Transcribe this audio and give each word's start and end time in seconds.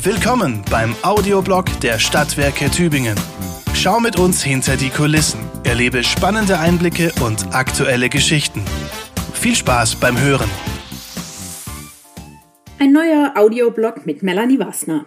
Willkommen 0.00 0.62
beim 0.70 0.94
Audioblog 1.02 1.64
der 1.80 1.98
Stadtwerke 1.98 2.70
Tübingen. 2.70 3.16
Schau 3.74 3.98
mit 3.98 4.16
uns 4.16 4.44
hinter 4.44 4.76
die 4.76 4.90
Kulissen, 4.90 5.40
erlebe 5.64 6.04
spannende 6.04 6.60
Einblicke 6.60 7.12
und 7.20 7.52
aktuelle 7.52 8.08
Geschichten. 8.08 8.62
Viel 9.34 9.56
Spaß 9.56 9.96
beim 9.96 10.16
Hören. 10.16 10.48
Ein 12.78 12.92
neuer 12.92 13.32
Audioblog 13.34 14.06
mit 14.06 14.22
Melanie 14.22 14.60
Wassner. 14.60 15.06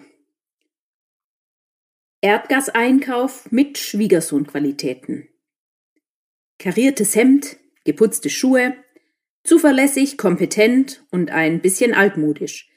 Erdgaseinkauf 2.20 3.50
mit 3.50 3.78
Schwiegersohnqualitäten. 3.78 5.30
Kariertes 6.60 7.16
Hemd, 7.16 7.55
geputzte 7.86 8.30
Schuhe, 8.30 8.76
zuverlässig, 9.46 10.18
kompetent 10.18 11.05
und 11.12 11.32
ein 11.32 11.62
bisschen 11.62 11.94
altmodisch. 11.94 12.71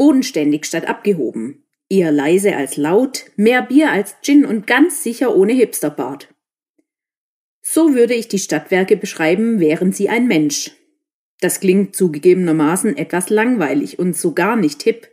Bodenständig 0.00 0.64
statt 0.64 0.88
abgehoben, 0.88 1.62
eher 1.90 2.10
leise 2.10 2.56
als 2.56 2.78
laut, 2.78 3.26
mehr 3.36 3.60
Bier 3.60 3.90
als 3.90 4.16
Gin 4.22 4.46
und 4.46 4.66
ganz 4.66 5.02
sicher 5.02 5.36
ohne 5.36 5.52
Hipsterbart. 5.52 6.34
So 7.60 7.92
würde 7.92 8.14
ich 8.14 8.26
die 8.26 8.38
Stadtwerke 8.38 8.96
beschreiben, 8.96 9.60
wären 9.60 9.92
sie 9.92 10.08
ein 10.08 10.26
Mensch. 10.26 10.70
Das 11.40 11.60
klingt 11.60 11.94
zugegebenermaßen 11.94 12.96
etwas 12.96 13.28
langweilig 13.28 13.98
und 13.98 14.16
so 14.16 14.32
gar 14.32 14.56
nicht 14.56 14.82
hip. 14.84 15.06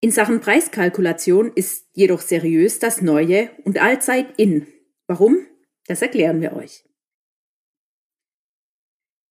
In 0.00 0.12
Sachen 0.12 0.38
Preiskalkulation 0.38 1.50
ist 1.52 1.88
jedoch 1.94 2.20
seriös 2.20 2.78
das 2.78 3.02
Neue 3.02 3.50
und 3.64 3.82
allzeit 3.82 4.34
in. 4.36 4.68
Warum? 5.08 5.36
Das 5.88 6.00
erklären 6.00 6.40
wir 6.40 6.52
euch. 6.52 6.84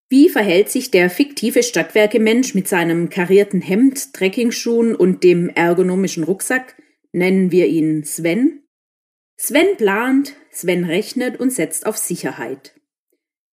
Wie 0.10 0.30
verhält 0.30 0.70
sich 0.70 0.90
der 0.90 1.10
fiktive 1.10 1.64
Stadtwerke-Mensch 1.64 2.56
mit 2.56 2.68
seinem 2.68 3.10
karierten 3.10 3.60
Hemd, 3.60 4.14
Trekkingschuhen 4.14 4.96
und 4.96 5.24
dem 5.24 5.50
ergonomischen 5.50 6.24
Rucksack? 6.24 6.82
Nennen 7.12 7.52
wir 7.52 7.68
ihn 7.68 8.05
Sven? 8.05 8.64
Sven 9.36 9.76
plant, 9.76 10.34
Sven 10.49 10.86
rechnet 10.86 11.40
und 11.40 11.52
setzt 11.52 11.86
auf 11.86 11.98
Sicherheit. 11.98 12.74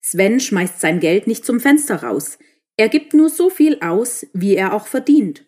Sven 0.01 0.39
schmeißt 0.39 0.81
sein 0.81 1.01
Geld 1.01 1.27
nicht 1.27 1.45
zum 1.45 1.59
Fenster 1.59 1.97
raus. 1.97 2.39
Er 2.77 2.89
gibt 2.89 3.15
nur 3.15 3.31
so 3.31 3.51
viel 3.51 3.81
aus, 3.81 4.27
wie 4.33 4.55
er 4.55 4.75
auch 4.75 4.87
verdient. 4.87 5.45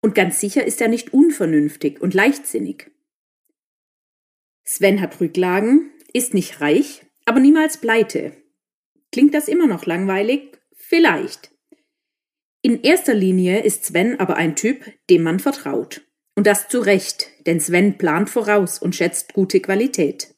Und 0.00 0.14
ganz 0.14 0.38
sicher 0.38 0.64
ist 0.64 0.80
er 0.80 0.88
nicht 0.88 1.12
unvernünftig 1.12 2.00
und 2.00 2.14
leichtsinnig. 2.14 2.90
Sven 4.64 5.00
hat 5.00 5.20
Rücklagen, 5.20 5.90
ist 6.12 6.34
nicht 6.34 6.60
reich, 6.60 7.04
aber 7.24 7.40
niemals 7.40 7.78
pleite. 7.78 8.32
Klingt 9.16 9.32
das 9.32 9.48
immer 9.48 9.66
noch 9.66 9.86
langweilig? 9.86 10.58
Vielleicht. 10.74 11.50
In 12.60 12.82
erster 12.82 13.14
Linie 13.14 13.60
ist 13.60 13.86
Sven 13.86 14.20
aber 14.20 14.36
ein 14.36 14.56
Typ, 14.56 14.92
dem 15.08 15.22
man 15.22 15.40
vertraut. 15.40 16.02
Und 16.34 16.46
das 16.46 16.68
zu 16.68 16.80
Recht, 16.80 17.30
denn 17.46 17.58
Sven 17.58 17.96
plant 17.96 18.28
voraus 18.28 18.78
und 18.78 18.94
schätzt 18.94 19.32
gute 19.32 19.60
Qualität. 19.60 20.34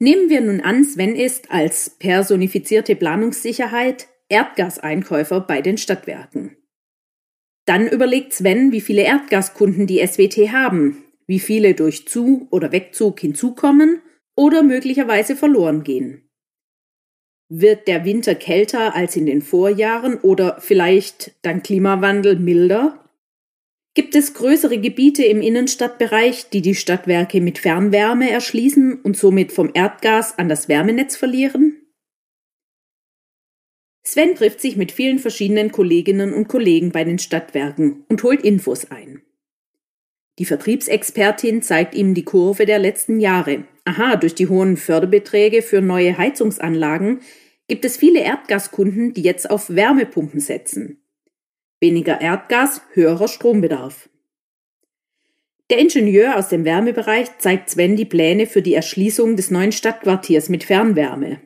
Nehmen 0.00 0.30
wir 0.30 0.40
nun 0.40 0.62
an, 0.62 0.84
Sven 0.84 1.14
ist 1.14 1.52
als 1.52 1.90
personifizierte 2.00 2.96
Planungssicherheit 2.96 4.08
Erdgaseinkäufer 4.28 5.40
bei 5.40 5.62
den 5.62 5.78
Stadtwerken. 5.78 6.56
Dann 7.66 7.86
überlegt 7.86 8.32
Sven, 8.32 8.72
wie 8.72 8.80
viele 8.80 9.02
Erdgaskunden 9.02 9.86
die 9.86 10.04
SWT 10.04 10.50
haben, 10.50 11.04
wie 11.28 11.38
viele 11.38 11.74
durch 11.74 12.08
Zu- 12.08 12.48
oder 12.50 12.72
Wegzug 12.72 13.20
hinzukommen 13.20 14.02
oder 14.34 14.64
möglicherweise 14.64 15.36
verloren 15.36 15.84
gehen. 15.84 16.27
Wird 17.50 17.88
der 17.88 18.04
Winter 18.04 18.34
kälter 18.34 18.94
als 18.94 19.16
in 19.16 19.24
den 19.24 19.40
Vorjahren 19.40 20.18
oder 20.18 20.60
vielleicht 20.60 21.32
dank 21.42 21.64
Klimawandel 21.64 22.38
milder? 22.38 23.02
Gibt 23.94 24.14
es 24.14 24.34
größere 24.34 24.78
Gebiete 24.78 25.24
im 25.24 25.40
Innenstadtbereich, 25.40 26.50
die 26.50 26.60
die 26.60 26.74
Stadtwerke 26.74 27.40
mit 27.40 27.58
Fernwärme 27.58 28.30
erschließen 28.30 29.00
und 29.00 29.16
somit 29.16 29.50
vom 29.50 29.70
Erdgas 29.72 30.38
an 30.38 30.48
das 30.48 30.68
Wärmenetz 30.68 31.16
verlieren? 31.16 31.76
Sven 34.04 34.34
trifft 34.36 34.60
sich 34.60 34.76
mit 34.76 34.92
vielen 34.92 35.18
verschiedenen 35.18 35.72
Kolleginnen 35.72 36.32
und 36.32 36.48
Kollegen 36.48 36.92
bei 36.92 37.04
den 37.04 37.18
Stadtwerken 37.18 38.04
und 38.08 38.22
holt 38.22 38.42
Infos 38.42 38.90
ein. 38.90 39.22
Die 40.38 40.44
Vertriebsexpertin 40.44 41.62
zeigt 41.62 41.94
ihm 41.94 42.14
die 42.14 42.24
Kurve 42.24 42.66
der 42.66 42.78
letzten 42.78 43.20
Jahre. 43.20 43.64
Aha, 43.88 44.16
durch 44.16 44.34
die 44.34 44.48
hohen 44.48 44.76
Förderbeträge 44.76 45.62
für 45.62 45.80
neue 45.80 46.18
Heizungsanlagen 46.18 47.20
gibt 47.68 47.86
es 47.86 47.96
viele 47.96 48.20
Erdgaskunden, 48.20 49.14
die 49.14 49.22
jetzt 49.22 49.48
auf 49.48 49.74
Wärmepumpen 49.74 50.40
setzen. 50.40 51.02
Weniger 51.80 52.20
Erdgas, 52.20 52.82
höherer 52.92 53.28
Strombedarf. 53.28 54.10
Der 55.70 55.78
Ingenieur 55.78 56.36
aus 56.36 56.50
dem 56.50 56.66
Wärmebereich 56.66 57.38
zeigt 57.38 57.70
Sven 57.70 57.96
die 57.96 58.04
Pläne 58.04 58.44
für 58.46 58.60
die 58.60 58.74
Erschließung 58.74 59.36
des 59.36 59.50
neuen 59.50 59.72
Stadtquartiers 59.72 60.50
mit 60.50 60.64
Fernwärme. 60.64 61.40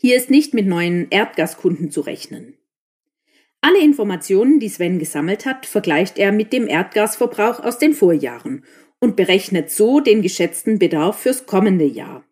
Hier 0.00 0.16
ist 0.16 0.30
nicht 0.30 0.52
mit 0.52 0.66
neuen 0.66 1.06
Erdgaskunden 1.10 1.92
zu 1.92 2.00
rechnen. 2.00 2.58
Alle 3.60 3.80
Informationen, 3.80 4.58
die 4.58 4.68
Sven 4.68 4.98
gesammelt 4.98 5.46
hat, 5.46 5.64
vergleicht 5.64 6.18
er 6.18 6.32
mit 6.32 6.52
dem 6.52 6.66
Erdgasverbrauch 6.66 7.60
aus 7.60 7.78
den 7.78 7.94
Vorjahren 7.94 8.64
und 9.00 9.16
berechnet 9.16 9.70
so 9.70 10.00
den 10.00 10.22
geschätzten 10.22 10.78
Bedarf 10.78 11.20
fürs 11.20 11.46
kommende 11.46 11.84
Jahr. 11.84 12.24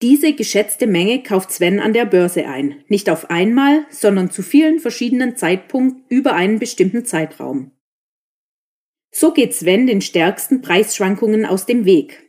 Diese 0.00 0.32
geschätzte 0.32 0.86
Menge 0.86 1.22
kauft 1.22 1.50
Sven 1.50 1.80
an 1.80 1.92
der 1.92 2.04
Börse 2.04 2.46
ein, 2.46 2.84
nicht 2.88 3.10
auf 3.10 3.30
einmal, 3.30 3.84
sondern 3.90 4.30
zu 4.30 4.42
vielen 4.42 4.78
verschiedenen 4.78 5.36
Zeitpunkten 5.36 6.04
über 6.08 6.34
einen 6.34 6.60
bestimmten 6.60 7.04
Zeitraum. 7.04 7.72
So 9.10 9.32
geht 9.32 9.54
Sven 9.54 9.86
den 9.86 10.00
stärksten 10.00 10.62
Preisschwankungen 10.62 11.44
aus 11.44 11.66
dem 11.66 11.84
Weg. 11.84 12.28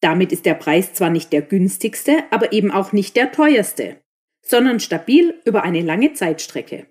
Damit 0.00 0.32
ist 0.32 0.44
der 0.44 0.54
Preis 0.54 0.92
zwar 0.92 1.08
nicht 1.08 1.32
der 1.32 1.42
günstigste, 1.42 2.24
aber 2.30 2.52
eben 2.52 2.70
auch 2.70 2.92
nicht 2.92 3.16
der 3.16 3.32
teuerste, 3.32 4.02
sondern 4.42 4.78
stabil 4.78 5.40
über 5.44 5.62
eine 5.62 5.80
lange 5.80 6.12
Zeitstrecke. 6.12 6.86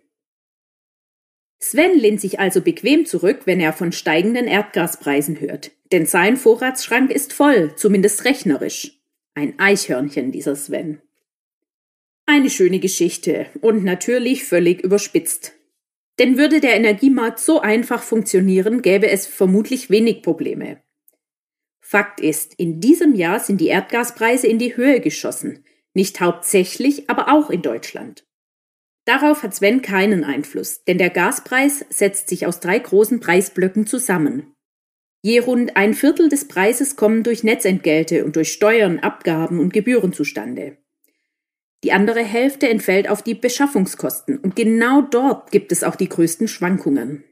Sven 1.59 1.97
lehnt 1.97 2.21
sich 2.21 2.39
also 2.39 2.61
bequem 2.61 3.05
zurück, 3.05 3.41
wenn 3.45 3.59
er 3.59 3.73
von 3.73 3.91
steigenden 3.91 4.47
Erdgaspreisen 4.47 5.39
hört, 5.39 5.71
denn 5.91 6.05
sein 6.05 6.37
Vorratsschrank 6.37 7.11
ist 7.11 7.33
voll, 7.33 7.75
zumindest 7.75 8.25
rechnerisch. 8.25 8.99
Ein 9.33 9.59
Eichhörnchen, 9.59 10.31
dieser 10.31 10.55
Sven. 10.55 11.01
Eine 12.25 12.49
schöne 12.49 12.79
Geschichte 12.79 13.47
und 13.61 13.83
natürlich 13.83 14.45
völlig 14.45 14.81
überspitzt. 14.81 15.53
Denn 16.17 16.37
würde 16.37 16.61
der 16.61 16.75
Energiemarkt 16.75 17.39
so 17.39 17.59
einfach 17.59 18.01
funktionieren, 18.01 18.81
gäbe 18.81 19.09
es 19.09 19.27
vermutlich 19.27 19.89
wenig 19.89 20.23
Probleme. 20.23 20.81
Fakt 21.81 22.19
ist, 22.19 22.55
in 22.55 22.79
diesem 22.79 23.13
Jahr 23.13 23.39
sind 23.39 23.61
die 23.61 23.67
Erdgaspreise 23.67 24.47
in 24.47 24.57
die 24.57 24.75
Höhe 24.75 25.01
geschossen, 25.01 25.63
nicht 25.93 26.19
hauptsächlich, 26.19 27.09
aber 27.09 27.31
auch 27.31 27.49
in 27.49 27.61
Deutschland. 27.61 28.25
Darauf 29.05 29.43
hat 29.43 29.53
Sven 29.53 29.81
keinen 29.83 30.23
Einfluss, 30.23 30.83
denn 30.83 30.97
der 30.97 31.11
Gaspreis 31.11 31.85
setzt 31.89 32.27
sich 32.27 32.47
aus 32.47 32.59
drei 32.59 32.79
großen 32.79 33.19
Preisblöcken 33.19 33.85
zusammen. 33.85 34.51
Je 35.21 35.39
rund 35.39 35.75
ein 35.75 35.95
Viertel 35.95 36.29
des 36.29 36.47
Preises 36.47 36.95
kommen 36.95 37.23
durch 37.23 37.43
Netzentgelte 37.43 38.25
und 38.25 38.35
durch 38.35 38.51
Steuern, 38.51 38.99
Abgaben 38.99 39.59
und 39.59 39.73
Gebühren 39.73 40.13
zustande. 40.13 40.77
Die 41.83 41.91
andere 41.91 42.23
Hälfte 42.23 42.69
entfällt 42.69 43.09
auf 43.09 43.23
die 43.23 43.35
Beschaffungskosten 43.35 44.37
und 44.37 44.55
genau 44.55 45.01
dort 45.01 45.49
gibt 45.49 45.71
es 45.71 45.83
auch 45.83 45.95
die 45.95 46.09
größten 46.09 46.47
Schwankungen. 46.47 47.23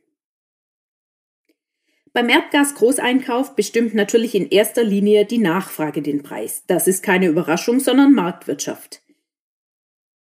Beim 2.14 2.30
Erdgas-Großeinkauf 2.30 3.56
bestimmt 3.56 3.96
natürlich 3.96 4.36
in 4.36 4.50
erster 4.50 4.84
Linie 4.84 5.26
die 5.26 5.40
Nachfrage 5.40 6.04
den 6.04 6.22
Preis. 6.24 6.64
Das 6.66 6.88
ist 6.88 7.04
keine 7.04 7.28
Überraschung, 7.28 7.80
sondern 7.80 8.14
Marktwirtschaft. 8.14 9.03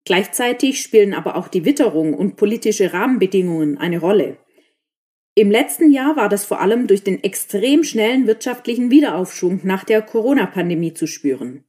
Gleichzeitig 0.10 0.82
spielen 0.82 1.14
aber 1.14 1.36
auch 1.36 1.50
die 1.50 1.66
Witterung 1.66 2.16
und 2.16 2.36
politische 2.36 2.94
Rahmenbedingungen 2.94 3.78
eine 3.78 4.00
Rolle. 4.00 4.40
Im 5.36 5.52
letzten 5.52 5.92
Jahr 5.92 6.16
war 6.16 6.30
das 6.30 6.46
vor 6.46 6.62
allem 6.62 6.88
durch 6.88 7.04
den 7.04 7.24
extrem 7.24 7.84
schnellen 7.84 8.26
wirtschaftlichen 8.26 8.90
Wiederaufschwung 8.90 9.60
nach 9.62 9.84
der 9.84 10.02
Corona-Pandemie 10.02 10.96
zu 10.96 11.06
spüren. 11.06 11.64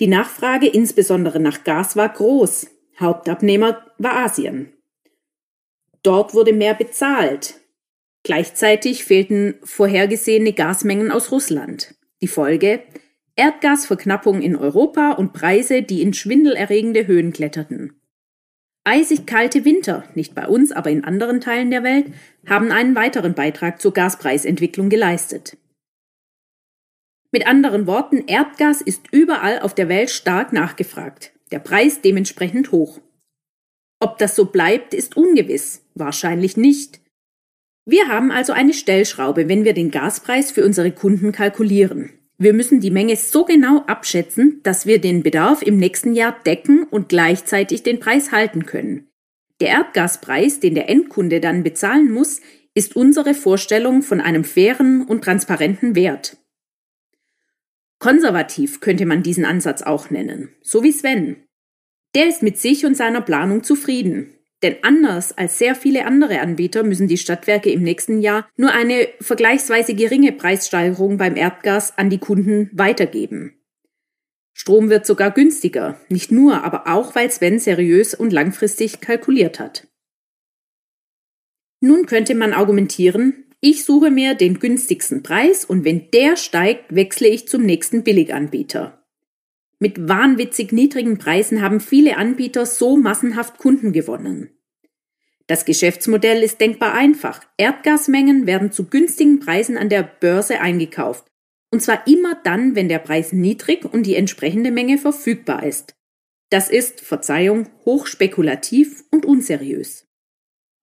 Die 0.00 0.08
Nachfrage 0.08 0.66
insbesondere 0.66 1.38
nach 1.38 1.62
Gas 1.62 1.94
war 1.94 2.08
groß. 2.08 2.66
Hauptabnehmer 2.98 3.86
war 3.98 4.24
Asien. 4.24 4.72
Dort 6.02 6.34
wurde 6.34 6.52
mehr 6.52 6.74
bezahlt. 6.74 7.60
Gleichzeitig 8.24 9.04
fehlten 9.04 9.60
vorhergesehene 9.62 10.54
Gasmengen 10.54 11.12
aus 11.12 11.30
Russland. 11.30 11.94
Die 12.20 12.26
Folge 12.26 12.82
Erdgasverknappung 13.36 14.42
in 14.42 14.56
Europa 14.56 15.12
und 15.12 15.32
Preise, 15.32 15.82
die 15.82 16.02
in 16.02 16.12
schwindelerregende 16.12 17.06
Höhen 17.06 17.32
kletterten. 17.32 17.94
Eisig 18.84 19.26
kalte 19.26 19.64
Winter, 19.64 20.04
nicht 20.14 20.34
bei 20.34 20.46
uns, 20.48 20.72
aber 20.72 20.90
in 20.90 21.04
anderen 21.04 21.40
Teilen 21.40 21.70
der 21.70 21.84
Welt, 21.84 22.06
haben 22.46 22.72
einen 22.72 22.94
weiteren 22.94 23.34
Beitrag 23.34 23.80
zur 23.80 23.92
Gaspreisentwicklung 23.92 24.88
geleistet. 24.88 25.56
Mit 27.30 27.46
anderen 27.46 27.86
Worten, 27.86 28.24
Erdgas 28.26 28.82
ist 28.82 29.06
überall 29.12 29.60
auf 29.60 29.74
der 29.74 29.88
Welt 29.88 30.10
stark 30.10 30.52
nachgefragt, 30.52 31.32
der 31.50 31.60
Preis 31.60 32.02
dementsprechend 32.02 32.72
hoch. 32.72 33.00
Ob 34.00 34.18
das 34.18 34.36
so 34.36 34.46
bleibt, 34.46 34.94
ist 34.94 35.16
ungewiss. 35.16 35.82
Wahrscheinlich 35.94 36.56
nicht. 36.56 37.00
Wir 37.86 38.08
haben 38.08 38.30
also 38.30 38.52
eine 38.52 38.74
Stellschraube, 38.74 39.48
wenn 39.48 39.64
wir 39.64 39.74
den 39.74 39.90
Gaspreis 39.90 40.50
für 40.50 40.64
unsere 40.64 40.90
Kunden 40.90 41.32
kalkulieren. 41.32 42.10
Wir 42.42 42.54
müssen 42.54 42.80
die 42.80 42.90
Menge 42.90 43.14
so 43.14 43.44
genau 43.44 43.84
abschätzen, 43.86 44.58
dass 44.64 44.84
wir 44.84 45.00
den 45.00 45.22
Bedarf 45.22 45.62
im 45.62 45.76
nächsten 45.76 46.12
Jahr 46.12 46.36
decken 46.44 46.82
und 46.82 47.08
gleichzeitig 47.08 47.84
den 47.84 48.00
Preis 48.00 48.32
halten 48.32 48.66
können. 48.66 49.06
Der 49.60 49.68
Erdgaspreis, 49.68 50.58
den 50.58 50.74
der 50.74 50.88
Endkunde 50.88 51.38
dann 51.38 51.62
bezahlen 51.62 52.10
muss, 52.10 52.40
ist 52.74 52.96
unsere 52.96 53.34
Vorstellung 53.34 54.02
von 54.02 54.20
einem 54.20 54.42
fairen 54.42 55.06
und 55.06 55.22
transparenten 55.22 55.94
Wert. 55.94 56.36
Konservativ 58.00 58.80
könnte 58.80 59.06
man 59.06 59.22
diesen 59.22 59.44
Ansatz 59.44 59.82
auch 59.82 60.10
nennen, 60.10 60.48
so 60.62 60.82
wie 60.82 60.90
Sven. 60.90 61.44
Der 62.16 62.26
ist 62.26 62.42
mit 62.42 62.58
sich 62.58 62.84
und 62.84 62.96
seiner 62.96 63.20
Planung 63.20 63.62
zufrieden. 63.62 64.34
Denn 64.62 64.76
anders 64.82 65.36
als 65.36 65.58
sehr 65.58 65.74
viele 65.74 66.06
andere 66.06 66.40
Anbieter 66.40 66.84
müssen 66.84 67.08
die 67.08 67.18
Stadtwerke 67.18 67.70
im 67.70 67.82
nächsten 67.82 68.20
Jahr 68.20 68.48
nur 68.56 68.72
eine 68.72 69.08
vergleichsweise 69.20 69.94
geringe 69.94 70.32
Preissteigerung 70.32 71.16
beim 71.16 71.36
Erdgas 71.36 71.98
an 71.98 72.10
die 72.10 72.18
Kunden 72.18 72.70
weitergeben. 72.72 73.58
Strom 74.54 74.90
wird 74.90 75.06
sogar 75.06 75.30
günstiger, 75.30 75.98
nicht 76.08 76.30
nur, 76.30 76.62
aber 76.62 76.86
auch, 76.86 77.14
weil 77.14 77.30
Sven 77.30 77.58
seriös 77.58 78.14
und 78.14 78.32
langfristig 78.32 79.00
kalkuliert 79.00 79.58
hat. 79.58 79.88
Nun 81.80 82.06
könnte 82.06 82.34
man 82.36 82.52
argumentieren, 82.52 83.46
ich 83.60 83.84
suche 83.84 84.10
mir 84.10 84.34
den 84.34 84.60
günstigsten 84.60 85.22
Preis 85.22 85.64
und 85.64 85.84
wenn 85.84 86.10
der 86.10 86.36
steigt, 86.36 86.94
wechsle 86.94 87.28
ich 87.28 87.48
zum 87.48 87.62
nächsten 87.62 88.04
Billiganbieter. 88.04 89.01
Mit 89.82 90.08
wahnwitzig 90.08 90.70
niedrigen 90.70 91.18
Preisen 91.18 91.60
haben 91.60 91.80
viele 91.80 92.16
Anbieter 92.16 92.66
so 92.66 92.96
massenhaft 92.96 93.58
Kunden 93.58 93.90
gewonnen. 93.90 94.50
Das 95.48 95.64
Geschäftsmodell 95.64 96.44
ist 96.44 96.60
denkbar 96.60 96.94
einfach. 96.94 97.40
Erdgasmengen 97.56 98.46
werden 98.46 98.70
zu 98.70 98.84
günstigen 98.84 99.40
Preisen 99.40 99.76
an 99.76 99.88
der 99.88 100.04
Börse 100.04 100.60
eingekauft. 100.60 101.26
Und 101.72 101.82
zwar 101.82 102.06
immer 102.06 102.36
dann, 102.44 102.76
wenn 102.76 102.88
der 102.88 103.00
Preis 103.00 103.32
niedrig 103.32 103.84
und 103.84 104.04
die 104.04 104.14
entsprechende 104.14 104.70
Menge 104.70 104.98
verfügbar 104.98 105.64
ist. 105.64 105.96
Das 106.48 106.70
ist, 106.70 107.00
Verzeihung, 107.00 107.68
hochspekulativ 107.84 109.02
und 109.10 109.26
unseriös. 109.26 110.06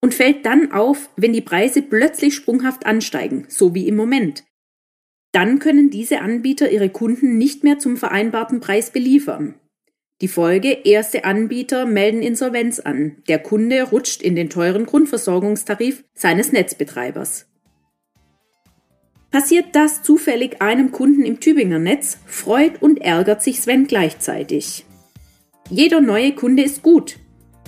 Und 0.02 0.14
fällt 0.14 0.46
dann 0.46 0.74
auf, 0.74 1.10
wenn 1.16 1.32
die 1.32 1.40
Preise 1.40 1.82
plötzlich 1.84 2.36
sprunghaft 2.36 2.86
ansteigen, 2.86 3.46
so 3.48 3.74
wie 3.74 3.88
im 3.88 3.96
Moment. 3.96 4.44
Dann 5.32 5.60
können 5.60 5.90
diese 5.90 6.22
Anbieter 6.22 6.72
ihre 6.72 6.90
Kunden 6.90 7.38
nicht 7.38 7.64
mehr 7.64 7.78
zum 7.78 7.98
vereinbarten 7.98 8.60
Preis 8.60 8.92
beliefern. 8.92 9.56
Die 10.22 10.28
Folge, 10.28 10.72
erste 10.84 11.24
Anbieter 11.24 11.86
melden 11.86 12.22
Insolvenz 12.22 12.80
an. 12.80 13.18
Der 13.30 13.40
Kunde 13.40 13.84
rutscht 13.84 14.22
in 14.22 14.36
den 14.36 14.50
teuren 14.50 14.86
Grundversorgungstarif 14.86 16.04
seines 16.14 16.52
Netzbetreibers. 16.52 17.46
Passiert 19.32 19.68
das 19.74 20.02
zufällig 20.02 20.62
einem 20.62 20.92
Kunden 20.92 21.24
im 21.24 21.40
Tübinger 21.40 21.80
Netz, 21.80 22.18
freut 22.26 22.82
und 22.82 23.00
ärgert 23.00 23.44
sich 23.44 23.62
Sven 23.62 23.86
gleichzeitig. 23.88 24.86
Jeder 25.70 26.02
neue 26.02 26.34
Kunde 26.34 26.64
ist 26.64 26.82
gut, 26.82 27.18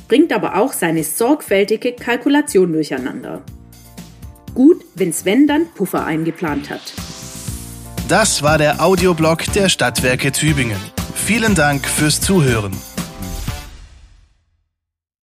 bringt 0.08 0.34
aber 0.34 0.58
auch 0.58 0.74
seine 0.74 1.04
sorgfältige 1.04 1.94
Kalkulation 1.94 2.74
durcheinander. 2.74 3.44
Gut, 4.56 4.84
wenn 4.96 5.14
Sven 5.14 5.46
dann 5.46 5.68
Puffer 5.68 6.04
eingeplant 6.04 6.72
hat. 6.72 6.94
Das 8.12 8.44
war 8.44 8.58
der 8.58 8.84
Audioblog 8.84 9.46
der 9.54 9.70
Stadtwerke 9.70 10.34
Tübingen. 10.34 10.76
Vielen 11.16 11.56
Dank 11.56 11.88
fürs 11.88 12.20
Zuhören. 12.20 12.74